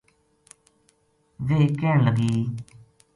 [1.45, 2.33] ویہ کہن لگی